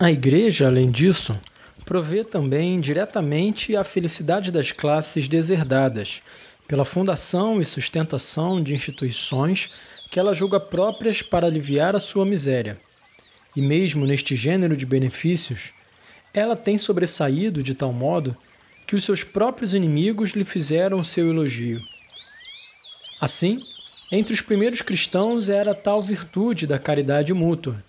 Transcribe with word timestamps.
A 0.00 0.12
Igreja, 0.12 0.68
além 0.68 0.92
disso, 0.92 1.36
provê 1.84 2.22
também 2.22 2.78
diretamente 2.78 3.74
a 3.74 3.82
felicidade 3.82 4.52
das 4.52 4.70
classes 4.70 5.26
deserdadas, 5.26 6.20
pela 6.68 6.84
fundação 6.84 7.60
e 7.60 7.64
sustentação 7.64 8.62
de 8.62 8.72
instituições 8.72 9.74
que 10.08 10.20
ela 10.20 10.36
julga 10.36 10.60
próprias 10.60 11.20
para 11.20 11.48
aliviar 11.48 11.96
a 11.96 11.98
sua 11.98 12.24
miséria. 12.24 12.80
E 13.56 13.60
mesmo 13.60 14.06
neste 14.06 14.36
gênero 14.36 14.76
de 14.76 14.86
benefícios, 14.86 15.72
ela 16.32 16.54
tem 16.54 16.78
sobressaído 16.78 17.60
de 17.60 17.74
tal 17.74 17.92
modo 17.92 18.36
que 18.86 18.94
os 18.94 19.02
seus 19.02 19.24
próprios 19.24 19.74
inimigos 19.74 20.30
lhe 20.30 20.44
fizeram 20.44 21.02
seu 21.02 21.28
elogio. 21.28 21.82
Assim, 23.20 23.58
entre 24.12 24.32
os 24.32 24.40
primeiros 24.40 24.80
cristãos 24.80 25.48
era 25.48 25.74
tal 25.74 26.00
virtude 26.00 26.68
da 26.68 26.78
caridade 26.78 27.34
mútua, 27.34 27.82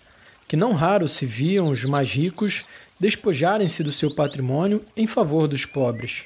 que 0.50 0.56
não 0.56 0.72
raro 0.72 1.06
se 1.06 1.24
viam 1.24 1.68
os 1.68 1.84
mais 1.84 2.10
ricos 2.10 2.64
despojarem-se 2.98 3.84
do 3.84 3.92
seu 3.92 4.12
patrimônio 4.12 4.84
em 4.96 5.06
favor 5.06 5.46
dos 5.46 5.64
pobres. 5.64 6.24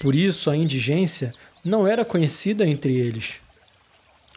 Por 0.00 0.14
isso, 0.14 0.48
a 0.48 0.56
indigência 0.56 1.34
não 1.62 1.86
era 1.86 2.06
conhecida 2.06 2.66
entre 2.66 2.96
eles. 2.96 3.34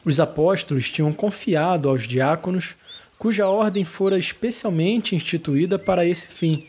Os 0.04 0.20
apóstolos 0.20 0.90
tinham 0.90 1.13
confiado 1.13 1.88
aos 1.88 2.05
diáconos, 2.05 2.76
cuja 3.18 3.48
ordem 3.48 3.85
fora 3.85 4.20
especialmente 4.20 5.16
instituída 5.16 5.80
para 5.80 6.05
esse 6.05 6.27
fim, 6.27 6.68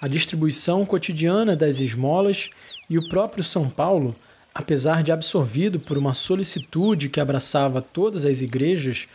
a 0.00 0.08
distribuição 0.08 0.86
cotidiana 0.86 1.54
das 1.54 1.80
esmolas, 1.80 2.48
e 2.88 2.96
o 2.96 3.10
próprio 3.10 3.44
São 3.44 3.68
Paulo, 3.68 4.16
apesar 4.54 5.02
de 5.02 5.12
absorvido 5.12 5.78
por 5.78 5.98
uma 5.98 6.14
solicitude 6.14 7.10
que 7.10 7.20
abraçava 7.20 7.82
todas 7.82 8.24
as 8.24 8.40
igrejas, 8.40 9.06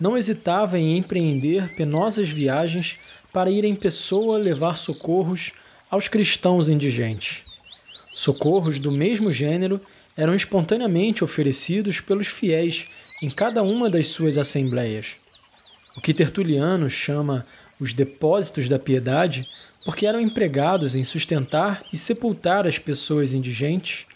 não 0.00 0.16
hesitava 0.16 0.78
em 0.78 0.96
empreender 0.96 1.74
penosas 1.74 2.28
viagens 2.28 2.98
para 3.32 3.50
ir 3.50 3.64
em 3.64 3.74
pessoa 3.74 4.38
levar 4.38 4.76
socorros 4.76 5.52
aos 5.90 6.08
cristãos 6.08 6.68
indigentes. 6.68 7.44
Socorros 8.14 8.78
do 8.78 8.90
mesmo 8.90 9.30
gênero 9.30 9.80
eram 10.16 10.34
espontaneamente 10.34 11.22
oferecidos 11.22 12.00
pelos 12.00 12.26
fiéis 12.26 12.88
em 13.22 13.28
cada 13.28 13.62
uma 13.62 13.90
das 13.90 14.08
suas 14.08 14.38
assembleias. 14.38 15.16
O 15.96 16.00
que 16.00 16.14
Tertuliano 16.14 16.88
chama 16.88 17.46
os 17.78 17.92
depósitos 17.92 18.68
da 18.68 18.78
piedade, 18.78 19.46
porque 19.84 20.06
eram 20.06 20.20
empregados 20.20 20.94
em 20.94 21.04
sustentar 21.04 21.82
e 21.92 21.98
sepultar 21.98 22.66
as 22.66 22.78
pessoas 22.78 23.32
indigentes, 23.32 24.06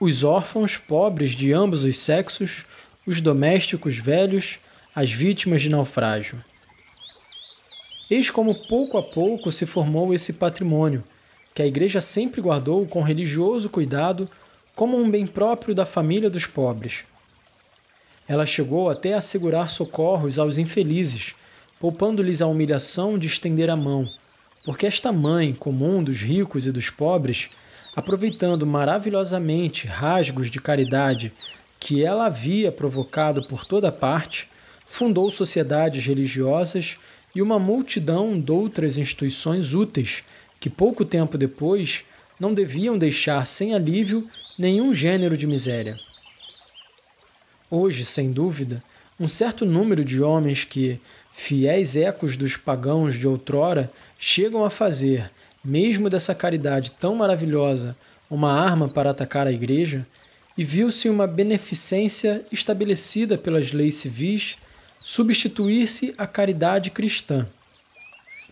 os 0.00 0.24
órfãos 0.24 0.76
pobres 0.76 1.32
de 1.32 1.52
ambos 1.52 1.84
os 1.84 1.96
sexos, 1.96 2.64
os 3.06 3.20
domésticos 3.20 3.96
velhos, 3.96 4.58
as 4.94 5.10
vítimas 5.10 5.62
de 5.62 5.68
naufrágio. 5.68 6.42
Eis 8.10 8.30
como 8.30 8.54
pouco 8.54 8.98
a 8.98 9.02
pouco 9.02 9.50
se 9.50 9.64
formou 9.64 10.12
esse 10.12 10.34
patrimônio, 10.34 11.02
que 11.54 11.62
a 11.62 11.66
Igreja 11.66 12.00
sempre 12.00 12.40
guardou 12.40 12.86
com 12.86 13.02
religioso 13.02 13.70
cuidado 13.70 14.28
como 14.74 14.96
um 14.96 15.10
bem 15.10 15.26
próprio 15.26 15.74
da 15.74 15.86
família 15.86 16.28
dos 16.28 16.46
pobres. 16.46 17.04
Ela 18.28 18.46
chegou 18.46 18.90
até 18.90 19.14
a 19.14 19.18
assegurar 19.18 19.70
socorros 19.70 20.38
aos 20.38 20.58
infelizes, 20.58 21.34
poupando-lhes 21.80 22.40
a 22.42 22.46
humilhação 22.46 23.18
de 23.18 23.26
estender 23.26 23.70
a 23.70 23.76
mão, 23.76 24.06
porque 24.64 24.86
esta 24.86 25.10
mãe 25.10 25.52
comum 25.52 26.02
dos 26.02 26.20
ricos 26.20 26.66
e 26.66 26.72
dos 26.72 26.90
pobres, 26.90 27.50
aproveitando 27.96 28.66
maravilhosamente 28.66 29.86
rasgos 29.86 30.50
de 30.50 30.60
caridade 30.60 31.32
que 31.80 32.04
ela 32.04 32.26
havia 32.26 32.70
provocado 32.70 33.46
por 33.48 33.64
toda 33.64 33.90
parte, 33.90 34.48
fundou 34.92 35.30
sociedades 35.30 36.04
religiosas 36.04 36.98
e 37.34 37.40
uma 37.40 37.58
multidão 37.58 38.38
de 38.38 38.52
outras 38.52 38.98
instituições 38.98 39.72
úteis 39.72 40.22
que 40.60 40.68
pouco 40.68 41.02
tempo 41.02 41.38
depois 41.38 42.04
não 42.38 42.52
deviam 42.52 42.98
deixar 42.98 43.46
sem 43.46 43.74
alívio 43.74 44.28
nenhum 44.58 44.92
gênero 44.92 45.34
de 45.34 45.46
miséria. 45.46 45.98
Hoje, 47.70 48.04
sem 48.04 48.32
dúvida, 48.32 48.84
um 49.18 49.26
certo 49.26 49.64
número 49.64 50.04
de 50.04 50.22
homens 50.22 50.62
que, 50.62 51.00
fiéis 51.32 51.96
ecos 51.96 52.36
dos 52.36 52.58
pagãos 52.58 53.14
de 53.14 53.26
outrora, 53.26 53.90
chegam 54.18 54.62
a 54.62 54.68
fazer, 54.68 55.30
mesmo 55.64 56.10
dessa 56.10 56.34
caridade 56.34 56.90
tão 56.90 57.14
maravilhosa, 57.14 57.96
uma 58.28 58.52
arma 58.52 58.90
para 58.90 59.08
atacar 59.10 59.46
a 59.46 59.52
igreja, 59.52 60.06
e 60.56 60.62
viu-se 60.62 61.08
uma 61.08 61.26
beneficência 61.26 62.44
estabelecida 62.52 63.38
pelas 63.38 63.72
leis 63.72 63.94
civis 63.94 64.58
substituir-se 65.02 66.14
à 66.16 66.26
caridade 66.26 66.90
cristã. 66.90 67.46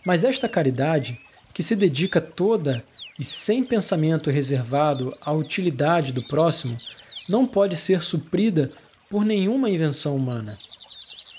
Mas 0.05 0.23
esta 0.23 0.49
caridade, 0.49 1.19
que 1.53 1.63
se 1.63 1.75
dedica 1.75 2.19
toda 2.19 2.83
e 3.19 3.23
sem 3.23 3.63
pensamento 3.63 4.29
reservado 4.29 5.15
à 5.21 5.31
utilidade 5.31 6.11
do 6.11 6.23
próximo, 6.23 6.77
não 7.29 7.45
pode 7.45 7.75
ser 7.75 8.01
suprida 8.01 8.71
por 9.09 9.23
nenhuma 9.23 9.69
invenção 9.69 10.15
humana. 10.15 10.57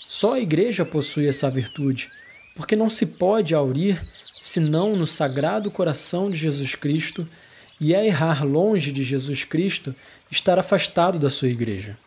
Só 0.07 0.35
a 0.35 0.41
Igreja 0.41 0.85
possui 0.85 1.27
essa 1.27 1.51
virtude, 1.51 2.11
porque 2.55 2.77
não 2.77 2.89
se 2.91 3.07
pode 3.07 3.55
aurir 3.55 4.01
senão 4.37 4.97
no 4.97 5.07
sagrado 5.07 5.71
coração 5.71 6.31
de 6.31 6.37
Jesus 6.37 6.75
Cristo, 6.75 7.29
e 7.81 7.95
é 7.95 8.07
errar 8.07 8.45
longe 8.45 8.93
de 8.93 9.03
Jesus 9.03 9.43
Cristo 9.43 9.95
estar 10.31 10.59
afastado 10.59 11.19
da 11.19 11.31
sua 11.31 11.49
Igreja. 11.49 11.99